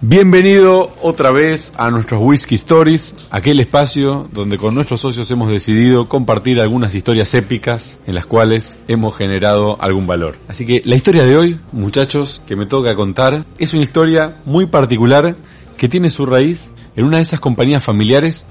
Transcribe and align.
Bienvenido 0.00 0.92
otra 1.02 1.32
vez 1.32 1.72
a 1.76 1.90
nuestros 1.90 2.22
Whisky 2.22 2.54
Stories, 2.54 3.16
aquel 3.30 3.58
espacio 3.58 4.28
donde 4.32 4.56
con 4.56 4.72
nuestros 4.72 5.00
socios 5.00 5.28
hemos 5.32 5.50
decidido 5.50 6.08
compartir 6.08 6.60
algunas 6.60 6.94
historias 6.94 7.34
épicas 7.34 7.98
en 8.06 8.14
las 8.14 8.24
cuales 8.24 8.78
hemos 8.86 9.16
generado 9.16 9.76
algún 9.82 10.06
valor. 10.06 10.36
Así 10.46 10.64
que 10.64 10.82
la 10.84 10.94
historia 10.94 11.24
de 11.24 11.36
hoy, 11.36 11.60
muchachos, 11.72 12.40
que 12.46 12.54
me 12.54 12.66
toca 12.66 12.94
contar, 12.94 13.44
es 13.58 13.72
una 13.72 13.82
historia 13.82 14.36
muy 14.44 14.66
particular 14.66 15.34
que 15.76 15.88
tiene 15.88 16.10
su 16.10 16.26
raíz 16.26 16.70
en 16.94 17.04
una 17.04 17.16
de 17.16 17.24
esas 17.24 17.40
compañías 17.40 17.84
familiares 17.84 18.46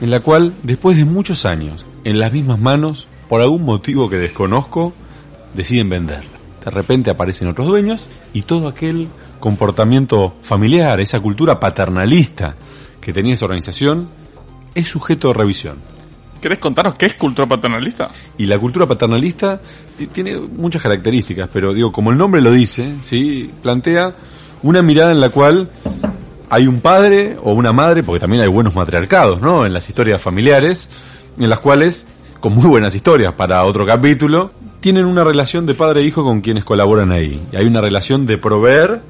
en 0.00 0.10
la 0.10 0.20
cual, 0.20 0.54
después 0.62 0.96
de 0.96 1.04
muchos 1.04 1.44
años, 1.44 1.84
en 2.04 2.18
las 2.18 2.32
mismas 2.32 2.58
manos, 2.58 3.06
por 3.28 3.42
algún 3.42 3.64
motivo 3.64 4.08
que 4.08 4.16
desconozco, 4.16 4.94
deciden 5.52 5.90
venderla. 5.90 6.35
De 6.66 6.72
repente 6.72 7.12
aparecen 7.12 7.46
otros 7.46 7.68
dueños 7.68 8.08
y 8.32 8.42
todo 8.42 8.66
aquel 8.66 9.06
comportamiento 9.38 10.34
familiar, 10.42 10.98
esa 10.98 11.20
cultura 11.20 11.60
paternalista 11.60 12.56
que 13.00 13.12
tenía 13.12 13.34
esa 13.34 13.44
organización, 13.44 14.08
es 14.74 14.88
sujeto 14.88 15.28
de 15.28 15.34
revisión. 15.34 15.76
¿Querés 16.40 16.58
contarnos 16.58 16.96
qué 16.96 17.06
es 17.06 17.14
cultura 17.14 17.46
paternalista? 17.46 18.10
Y 18.36 18.46
la 18.46 18.58
cultura 18.58 18.84
paternalista 18.84 19.60
tiene 20.10 20.38
muchas 20.38 20.82
características, 20.82 21.48
pero 21.52 21.72
digo, 21.72 21.92
como 21.92 22.10
el 22.10 22.18
nombre 22.18 22.42
lo 22.42 22.50
dice, 22.50 22.96
¿sí? 23.00 23.48
plantea 23.62 24.12
una 24.64 24.82
mirada 24.82 25.12
en 25.12 25.20
la 25.20 25.28
cual 25.28 25.70
hay 26.50 26.66
un 26.66 26.80
padre 26.80 27.36
o 27.40 27.52
una 27.52 27.72
madre, 27.72 28.02
porque 28.02 28.18
también 28.18 28.42
hay 28.42 28.48
buenos 28.48 28.74
matriarcados, 28.74 29.40
¿no? 29.40 29.64
En 29.64 29.72
las 29.72 29.88
historias 29.88 30.20
familiares, 30.20 30.90
en 31.38 31.48
las 31.48 31.60
cuales, 31.60 32.08
con 32.40 32.54
muy 32.54 32.66
buenas 32.66 32.92
historias 32.92 33.34
para 33.34 33.62
otro 33.62 33.86
capítulo, 33.86 34.50
tienen 34.80 35.06
una 35.06 35.24
relación 35.24 35.66
de 35.66 35.74
padre 35.74 36.00
e 36.00 36.04
hijo 36.04 36.24
con 36.24 36.40
quienes 36.40 36.64
colaboran 36.64 37.12
ahí. 37.12 37.42
Y 37.52 37.56
hay 37.56 37.66
una 37.66 37.80
relación 37.80 38.26
de 38.26 38.38
proveer 38.38 39.00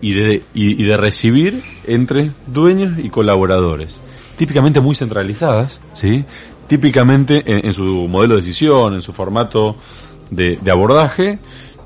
y 0.00 0.14
de, 0.14 0.42
y, 0.54 0.82
de 0.82 0.96
recibir 0.96 1.62
entre 1.86 2.32
dueños 2.46 2.98
y 2.98 3.08
colaboradores. 3.08 4.00
Típicamente 4.36 4.80
muy 4.80 4.94
centralizadas, 4.94 5.80
¿sí? 5.92 6.24
Típicamente 6.66 7.42
en, 7.46 7.72
su 7.72 8.08
modelo 8.08 8.34
de 8.34 8.40
decisión, 8.40 8.94
en 8.94 9.00
su 9.00 9.12
formato 9.12 9.76
de, 10.30 10.58
de 10.60 10.70
abordaje, 10.70 11.38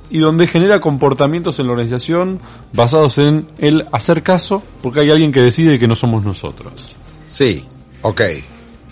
y 0.08 0.18
donde 0.18 0.46
genera 0.46 0.80
comportamientos 0.80 1.58
en 1.58 1.66
la 1.66 1.72
organización 1.72 2.40
basados 2.72 3.18
en 3.18 3.48
el 3.58 3.86
hacer 3.92 4.22
caso 4.22 4.62
porque 4.80 5.00
hay 5.00 5.10
alguien 5.10 5.32
que 5.32 5.40
decide 5.40 5.78
que 5.78 5.88
no 5.88 5.94
somos 5.94 6.24
nosotros. 6.24 6.96
Sí, 7.26 7.64
ok, 8.02 8.20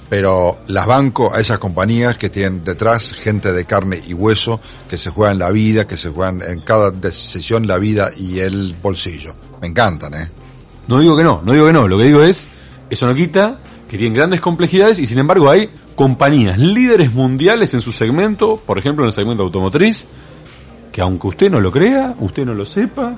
pero 0.09 0.59
las 0.67 0.87
banco 0.87 1.33
a 1.35 1.41
esas 1.41 1.59
compañías 1.59 2.17
que 2.17 2.29
tienen 2.29 2.63
detrás 2.63 3.13
gente 3.13 3.53
de 3.53 3.65
carne 3.65 4.01
y 4.07 4.13
hueso, 4.13 4.61
que 4.89 4.99
se 4.99 5.11
juegan 5.11 5.39
la 5.39 5.51
vida, 5.51 5.87
que 5.87 5.97
se 5.97 6.11
juegan 6.11 6.43
en 6.43 6.61
cada 6.61 6.91
decisión 6.91 7.67
la 7.67 7.79
vida 7.79 8.11
y 8.17 8.41
el 8.41 8.77
bolsillo. 8.81 9.35
Me 9.61 9.69
encantan, 9.69 10.15
¿eh? 10.15 10.31
No 10.87 11.01
digo 11.01 11.17
que 11.17 11.25
no, 11.25 11.41
no 11.45 11.53
digo 11.53 11.67
que 11.67 11.73
no. 11.73 11.89
Lo 11.89 11.97
que 11.97 12.05
digo 12.05 12.23
es, 12.23 12.47
eso 12.91 13.07
no 13.07 13.15
quita 13.15 13.59
que 13.89 13.97
tienen 13.97 14.15
grandes 14.15 14.41
complejidades 14.41 14.99
y 14.99 15.07
sin 15.07 15.19
embargo 15.19 15.51
hay 15.51 15.71
compañías 15.95 16.59
líderes 16.59 17.13
mundiales 17.13 17.73
en 17.75 17.81
su 17.81 17.93
segmento, 17.93 18.57
por 18.65 18.79
ejemplo 18.79 19.05
en 19.05 19.09
el 19.09 19.13
segmento 19.13 19.45
automotriz, 19.45 20.05
que 20.93 21.01
aunque 21.01 21.29
usted 21.29 21.51
no 21.51 21.61
lo 21.61 21.73
crea, 21.73 22.15
usted 22.21 22.45
no 22.45 22.55
lo 22.55 22.65
sepa, 22.67 23.17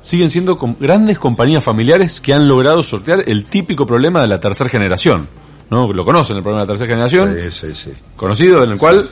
siguen 0.00 0.30
siendo 0.30 0.58
grandes 0.80 1.18
compañías 1.18 1.62
familiares 1.62 2.20
que 2.20 2.32
han 2.32 2.48
logrado 2.48 2.82
sortear 2.82 3.24
el 3.26 3.44
típico 3.44 3.86
problema 3.86 4.20
de 4.20 4.28
la 4.28 4.40
tercera 4.40 4.70
generación 4.70 5.28
¿no? 5.70 5.92
Lo 5.92 6.04
conocen, 6.04 6.36
el 6.36 6.42
problema 6.42 6.64
de 6.64 6.66
la 6.66 6.78
tercera 6.78 6.94
generación. 6.94 7.34
Sí, 7.34 7.50
sí, 7.50 7.74
sí. 7.74 7.92
Conocido, 8.16 8.62
en 8.64 8.72
el 8.72 8.78
cual 8.78 9.08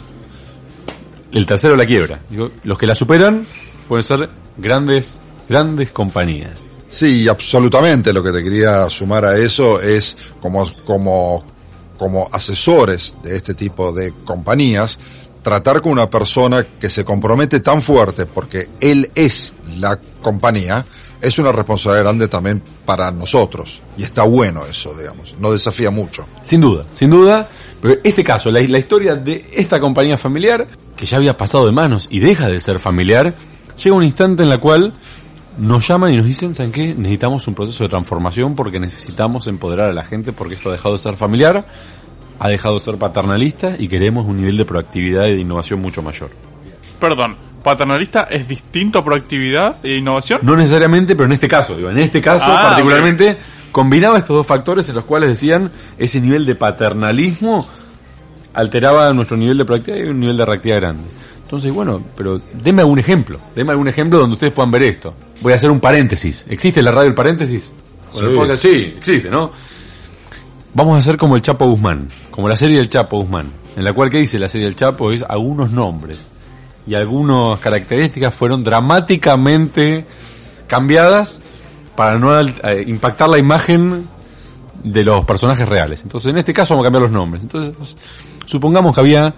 el 1.33 1.47
tercero 1.47 1.77
la 1.77 1.87
quiebra. 1.87 2.21
Digo, 2.31 2.51
los 2.63 2.79
que 2.79 2.87
la 2.87 2.95
superan 2.95 3.47
pueden 3.89 4.03
ser 4.03 4.31
grandes, 4.57 5.21
grandes 5.49 5.91
compañías. 5.91 6.65
Sí, 6.89 7.29
absolutamente. 7.29 8.13
Lo 8.13 8.23
que 8.23 8.31
te 8.31 8.43
quería 8.43 8.89
sumar 8.89 9.25
a 9.25 9.37
eso 9.37 9.81
es 9.81 10.17
como, 10.41 10.71
como, 10.85 11.45
como 11.99 12.29
asesores 12.31 13.17
de 13.23 13.37
este 13.37 13.55
tipo 13.55 13.93
de 13.93 14.13
compañías, 14.25 14.98
tratar 15.43 15.83
con 15.83 15.93
una 15.93 16.09
persona 16.09 16.64
que 16.79 16.89
se 16.89 17.05
compromete 17.05 17.61
tan 17.61 17.83
fuerte 17.83 18.27
porque 18.27 18.70
él 18.81 19.11
es 19.14 19.55
la 19.77 19.98
compañía, 20.20 20.87
es 21.24 21.39
una 21.39 21.52
responsabilidad 21.52 22.05
grande 22.05 22.29
también 22.29 22.62
para 22.85 23.11
nosotros. 23.11 23.80
Y 23.96 24.02
está 24.02 24.24
bueno 24.24 24.67
eso, 24.67 24.95
digamos. 24.95 25.35
No 25.40 25.52
desafía 25.52 25.90
mucho. 25.90 26.27
Sin 26.42 26.61
duda, 26.61 26.85
sin 26.92 27.11
duda. 27.11 27.48
Pero 27.80 27.96
este 28.05 28.23
caso, 28.23 28.51
la, 28.52 28.61
la 28.62 28.79
historia 28.79 29.17
de 29.17 29.45
esta 29.55 29.80
compañía 29.80 30.17
familiar, 30.17 30.67
que 30.96 31.07
ya 31.07 31.17
había 31.17 31.36
pasado 31.36 31.67
de 31.67 31.73
manos 31.73 32.08
y 32.11 32.20
deja 32.20 32.48
de 32.48 32.61
ser 32.61 32.79
familiar, 32.79 33.34
llega 33.83 33.96
un 33.96 34.05
instante 34.05 34.42
en 34.42 34.51
la 34.51 34.58
cual 34.58 34.92
nos 35.58 35.86
llaman 35.86 36.13
y 36.13 36.17
nos 36.17 36.27
dicen, 36.27 36.55
¿saben 36.55 36.73
qué? 36.73 36.95
Necesitamos 36.95 37.46
un 37.48 37.55
proceso 37.55 37.84
de 37.84 37.90
transformación 37.90 38.55
porque 38.55 38.80
necesitamos 38.80 39.46
empoderar 39.46 39.90
a 39.90 39.92
la 39.92 40.05
gente 40.05 40.33
porque 40.33 40.55
esto 40.55 40.68
ha 40.68 40.73
dejado 40.73 40.95
de 40.95 40.98
ser 40.98 41.17
familiar, 41.17 41.67
ha 42.39 42.48
dejado 42.48 42.74
de 42.74 42.80
ser 42.80 42.98
paternalista 42.98 43.77
y 43.79 43.89
queremos 43.89 44.27
un 44.27 44.36
nivel 44.36 44.57
de 44.57 44.64
proactividad 44.64 45.27
y 45.29 45.36
de 45.36 45.40
innovación 45.40 45.80
mucho 45.80 46.02
mayor. 46.02 46.30
Perdón, 47.01 47.36
paternalista 47.64 48.29
es 48.30 48.47
distinto 48.47 49.01
a 49.01 49.02
proactividad 49.02 49.79
e 49.83 49.97
innovación? 49.97 50.39
No 50.42 50.55
necesariamente, 50.55 51.17
pero 51.17 51.27
en 51.27 51.33
este 51.33 51.48
caso, 51.48 51.75
digo, 51.75 51.91
en 51.91 51.98
este 51.98 52.20
caso 52.20 52.47
ah, 52.48 52.69
particularmente, 52.69 53.36
combinaba 53.73 54.19
estos 54.19 54.36
dos 54.36 54.47
factores 54.47 54.89
en 54.91 54.95
los 54.95 55.05
cuales 55.05 55.30
decían 55.30 55.73
ese 55.98 56.20
nivel 56.20 56.47
de 56.47 56.55
paternalismo 56.55 57.67
alteraba 58.52 59.13
nuestro 59.13 59.36
nivel 59.36 59.58
de 59.58 59.64
proactividad 59.64 60.05
y 60.05 60.08
un 60.11 60.20
nivel 60.20 60.36
de 60.36 60.47
reactividad 60.47 60.80
grande. 60.80 61.08
Entonces, 61.42 61.73
bueno, 61.73 62.02
pero 62.17 62.41
deme 62.52 62.83
algún 62.83 63.01
ejemplo, 63.01 63.41
deme 63.57 63.73
algún 63.73 63.89
ejemplo 63.89 64.19
donde 64.20 64.35
ustedes 64.35 64.52
puedan 64.52 64.70
ver 64.70 64.83
esto. 64.85 65.14
Voy 65.41 65.52
a 65.52 65.57
hacer 65.57 65.70
un 65.70 65.81
paréntesis. 65.81 66.45
¿Existe 66.48 66.83
la 66.83 66.92
radio 66.92 67.08
el 67.08 67.14
paréntesis? 67.14 67.73
Sí. 68.11 68.23
sí, 68.57 68.95
existe, 68.96 69.29
¿no? 69.29 69.51
Vamos 70.75 70.96
a 70.96 70.98
hacer 70.98 71.17
como 71.17 71.35
el 71.35 71.42
Chapo 71.42 71.67
Guzmán, 71.67 72.08
como 72.31 72.48
la 72.48 72.57
serie 72.57 72.77
del 72.77 72.89
Chapo 72.89 73.19
Guzmán, 73.19 73.51
en 73.75 73.83
la 73.83 73.92
cual, 73.92 74.11
¿qué 74.11 74.19
dice 74.19 74.39
la 74.39 74.48
serie 74.48 74.67
del 74.67 74.77
Chapo? 74.77 75.11
Es 75.11 75.25
algunos 75.27 75.73
nombres 75.73 76.29
y 76.86 76.95
algunas 76.95 77.58
características 77.61 78.36
fueron 78.36 78.62
dramáticamente 78.62 80.06
cambiadas 80.67 81.42
para 81.96 82.18
no 82.18 82.39
eh, 82.39 82.84
impactar 82.86 83.28
la 83.28 83.39
imagen 83.39 84.08
de 84.83 85.05
los 85.05 85.24
personajes 85.24 85.68
reales. 85.68 86.02
Entonces, 86.02 86.30
en 86.30 86.39
este 86.39 86.52
caso 86.52 86.74
vamos 86.74 86.84
a 86.84 86.86
cambiar 86.86 87.02
los 87.02 87.12
nombres. 87.12 87.42
Entonces, 87.42 87.96
supongamos 88.45 88.95
que 88.95 89.00
había 89.00 89.34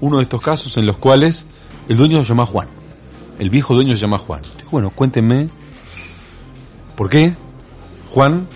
uno 0.00 0.18
de 0.18 0.24
estos 0.24 0.40
casos 0.40 0.76
en 0.76 0.86
los 0.86 0.96
cuales 0.96 1.46
el 1.88 1.96
dueño 1.96 2.18
se 2.18 2.30
llama 2.30 2.46
Juan. 2.46 2.68
El 3.38 3.50
viejo 3.50 3.74
dueño 3.74 3.94
se 3.94 4.02
llama 4.02 4.18
Juan. 4.18 4.40
Bueno, 4.70 4.90
cuéntenme 4.90 5.48
por 6.96 7.08
qué 7.08 7.34
Juan 8.10 8.46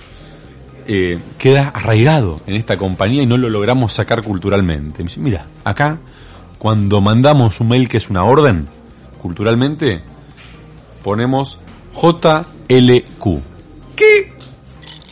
eh, 0.87 1.21
queda 1.39 1.69
arraigado 1.69 2.41
en 2.47 2.55
esta 2.55 2.77
compañía 2.77 3.23
y 3.23 3.27
no 3.27 3.37
lo 3.37 3.49
logramos 3.49 3.93
sacar 3.93 4.23
culturalmente. 4.23 4.99
Me 4.99 5.09
dice, 5.09 5.21
mira, 5.21 5.47
acá 5.65 5.99
cuando 6.59 7.01
mandamos 7.01 7.61
un 7.61 7.69
mail 7.69 7.89
que 7.89 7.99
es 7.99 8.09
una 8.09 8.25
orden, 8.25 8.69
culturalmente, 9.21 10.03
ponemos 11.03 11.59
JLQ. 11.95 13.43
¿Qué? 13.95 14.33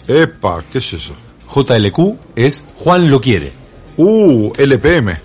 Epa, 0.06 0.64
¿qué 0.70 0.78
es 0.78 0.92
eso? 0.92 1.14
JLQ 1.54 2.16
es 2.36 2.64
Juan 2.76 3.10
lo 3.10 3.20
quiere. 3.20 3.52
Uh, 3.96 4.52
LPM. 4.56 5.18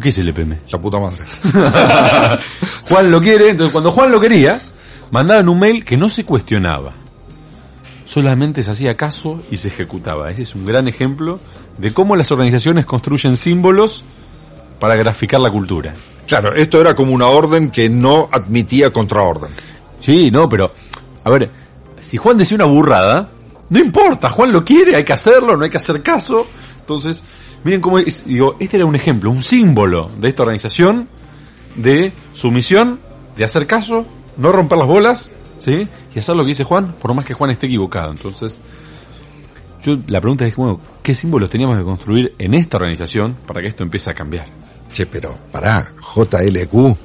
¿Qué 0.00 0.08
es 0.08 0.18
LPM? 0.18 0.58
La 0.70 0.80
puta 0.80 0.98
madre. 0.98 1.24
Juan 2.88 3.10
lo 3.10 3.20
quiere, 3.20 3.50
entonces 3.50 3.72
cuando 3.72 3.90
Juan 3.90 4.10
lo 4.10 4.20
quería, 4.20 4.60
mandaban 5.10 5.48
un 5.48 5.58
mail 5.58 5.84
que 5.84 5.96
no 5.96 6.08
se 6.08 6.24
cuestionaba. 6.24 6.92
Solamente 8.04 8.62
se 8.62 8.70
hacía 8.70 8.96
caso 8.96 9.42
y 9.50 9.56
se 9.56 9.68
ejecutaba. 9.68 10.30
Ese 10.30 10.42
es 10.42 10.54
un 10.54 10.64
gran 10.64 10.88
ejemplo 10.88 11.40
de 11.78 11.92
cómo 11.92 12.16
las 12.16 12.30
organizaciones 12.32 12.86
construyen 12.86 13.36
símbolos 13.36 14.04
para 14.80 14.96
graficar 14.96 15.38
la 15.38 15.50
cultura. 15.50 15.94
Claro, 16.26 16.52
esto 16.52 16.80
era 16.80 16.96
como 16.96 17.12
una 17.12 17.26
orden 17.26 17.70
que 17.70 17.88
no 17.88 18.28
admitía 18.32 18.92
contraorden. 18.92 19.50
Sí, 20.00 20.30
no, 20.30 20.48
pero, 20.48 20.72
a 21.22 21.30
ver, 21.30 21.50
si 22.00 22.16
Juan 22.16 22.38
decía 22.38 22.56
una 22.56 22.64
burrada, 22.64 23.30
no 23.68 23.78
importa, 23.78 24.28
Juan 24.28 24.52
lo 24.52 24.64
quiere, 24.64 24.96
hay 24.96 25.04
que 25.04 25.12
hacerlo, 25.12 25.56
no 25.56 25.64
hay 25.64 25.70
que 25.70 25.76
hacer 25.76 26.02
caso. 26.02 26.46
Entonces, 26.80 27.22
miren 27.62 27.80
cómo 27.80 27.98
es, 27.98 28.24
digo, 28.24 28.56
este 28.58 28.78
era 28.78 28.86
un 28.86 28.96
ejemplo, 28.96 29.30
un 29.30 29.42
símbolo 29.42 30.10
de 30.18 30.28
esta 30.28 30.42
organización, 30.42 31.08
de 31.76 32.12
sumisión, 32.32 33.00
de 33.36 33.44
hacer 33.44 33.66
caso, 33.66 34.06
no 34.36 34.50
romper 34.50 34.78
las 34.78 34.88
bolas, 34.88 35.32
¿sí? 35.58 35.88
Y 36.14 36.18
hacer 36.18 36.34
lo 36.34 36.42
que 36.42 36.48
dice 36.48 36.64
Juan, 36.64 36.94
por 37.00 37.14
más 37.14 37.24
que 37.24 37.34
Juan 37.34 37.50
esté 37.50 37.66
equivocado. 37.66 38.10
Entonces, 38.10 38.60
yo, 39.82 39.96
la 40.08 40.20
pregunta 40.20 40.46
es, 40.46 40.54
bueno, 40.56 40.80
¿qué 41.02 41.14
símbolos 41.14 41.50
teníamos 41.50 41.78
que 41.78 41.84
construir 41.84 42.34
en 42.38 42.54
esta 42.54 42.76
organización 42.76 43.36
para 43.46 43.60
que 43.62 43.68
esto 43.68 43.82
empiece 43.82 44.10
a 44.10 44.14
cambiar? 44.14 44.46
Che, 44.92 45.06
pero 45.06 45.36
pará, 45.52 45.86
JLQ, 46.14 46.96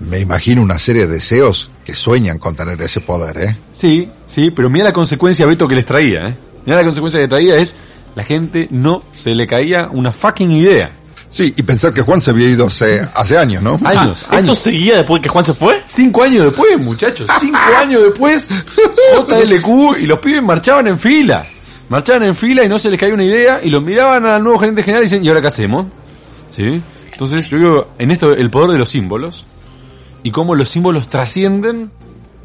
me 0.00 0.20
imagino 0.20 0.62
una 0.62 0.78
serie 0.78 1.06
de 1.06 1.14
deseos 1.14 1.70
que 1.84 1.92
sueñan 1.92 2.38
con 2.38 2.54
tener 2.56 2.80
ese 2.80 3.00
poder, 3.00 3.38
¿eh? 3.38 3.56
Sí, 3.72 4.08
sí, 4.26 4.50
pero 4.50 4.70
mira 4.70 4.86
la 4.86 4.92
consecuencia, 4.92 5.46
Beto, 5.46 5.68
que 5.68 5.74
les 5.74 5.84
traía, 5.84 6.26
¿eh? 6.26 6.36
Mira 6.64 6.78
la 6.78 6.84
consecuencia 6.84 7.20
que 7.20 7.28
traía 7.28 7.56
es, 7.56 7.74
la 8.14 8.22
gente 8.22 8.68
no 8.70 9.02
se 9.12 9.34
le 9.34 9.46
caía 9.46 9.88
una 9.92 10.12
fucking 10.12 10.50
idea. 10.50 10.96
Sí, 11.28 11.52
y 11.56 11.62
pensar 11.62 11.92
que 11.92 12.02
Juan 12.02 12.20
se 12.20 12.30
había 12.30 12.48
ido 12.48 12.66
hace, 12.66 13.00
hace 13.14 13.36
años, 13.36 13.62
¿no? 13.62 13.78
Años, 13.84 14.22
¿Esto 14.22 14.34
años. 14.34 14.58
seguía 14.58 14.98
después 14.98 15.20
que 15.20 15.28
Juan 15.28 15.44
se 15.44 15.54
fue? 15.54 15.82
Cinco 15.88 16.22
años 16.22 16.44
después, 16.44 16.80
muchachos. 16.80 17.26
Cinco 17.40 17.58
años 17.78 18.02
después, 18.04 18.48
JLQ 18.48 19.98
y 20.00 20.06
los 20.06 20.18
pibes 20.20 20.42
marchaban 20.42 20.86
en 20.86 20.98
fila. 20.98 21.44
Marchaban 21.88 22.22
en 22.22 22.34
fila 22.34 22.64
y 22.64 22.68
no 22.68 22.78
se 22.78 22.90
les 22.90 22.98
caía 22.98 23.14
una 23.14 23.24
idea 23.24 23.60
y 23.62 23.70
los 23.70 23.82
miraban 23.82 24.24
al 24.26 24.42
nuevo 24.42 24.58
gerente 24.58 24.82
general 24.82 25.02
y 25.02 25.06
dicen, 25.06 25.24
¿y 25.24 25.28
ahora 25.28 25.40
qué 25.40 25.48
hacemos? 25.48 25.86
¿Sí? 26.50 26.82
Entonces 27.12 27.48
yo 27.48 27.58
creo 27.58 27.88
en 27.98 28.10
esto 28.10 28.32
el 28.32 28.50
poder 28.50 28.70
de 28.70 28.78
los 28.78 28.88
símbolos 28.88 29.44
y 30.22 30.30
cómo 30.30 30.54
los 30.54 30.68
símbolos 30.68 31.08
trascienden 31.08 31.90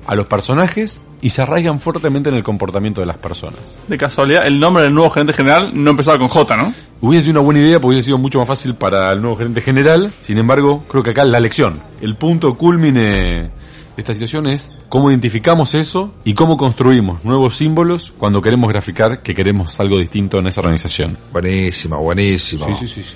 a 0.06 0.16
los 0.16 0.28
personajes 0.28 1.00
y 1.22 1.30
se 1.30 1.42
arraigan 1.42 1.80
fuertemente 1.80 2.30
en 2.30 2.36
el 2.36 2.44
comportamiento 2.44 3.02
de 3.02 3.08
las 3.08 3.18
personas. 3.18 3.78
De 3.88 3.98
casualidad, 3.98 4.46
el 4.46 4.60
nombre 4.60 4.84
del 4.84 4.94
nuevo 4.94 5.10
gerente 5.10 5.34
general 5.34 5.72
no 5.74 5.92
empezaba 5.92 6.18
con 6.18 6.28
J, 6.28 6.58
¿no? 6.58 6.74
Hubiese 7.02 7.28
sido 7.28 7.40
una 7.40 7.46
buena 7.46 7.60
idea 7.62 7.80
porque 7.80 7.96
hubiese 7.96 8.08
sido 8.08 8.18
mucho 8.18 8.40
más 8.40 8.48
fácil 8.48 8.76
para 8.76 9.12
el 9.12 9.22
nuevo 9.22 9.38
gerente 9.38 9.62
general. 9.62 10.14
Sin 10.22 10.38
embargo, 10.38 10.84
creo 10.88 11.04
que 11.04 11.12
acá 11.12 11.26
la 11.26 11.40
lección, 11.40 11.82
el 12.02 12.16
punto 12.16 12.56
culmine 12.56 13.52
esta 14.00 14.13
situación 14.13 14.48
es 14.48 14.72
cómo 14.90 15.10
identificamos 15.10 15.75
eso 15.75 16.13
y 16.24 16.34
cómo 16.34 16.57
construimos 16.57 17.24
nuevos 17.24 17.56
símbolos 17.56 18.13
cuando 18.18 18.42
queremos 18.42 18.69
graficar 18.69 19.22
que 19.22 19.34
queremos 19.34 19.80
algo 19.80 19.98
distinto 19.98 20.40
en 20.40 20.48
esa 20.48 20.62
organización. 20.62 21.18
Buenísimo, 21.31 22.00
buenísimo. 22.01 22.74
sí, 22.74 22.88
sí. 22.88 23.16